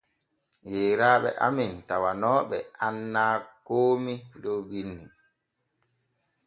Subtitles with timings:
[0.71, 5.05] Yeyraaɓe amen tawanooɓe annaa koomi dow binni.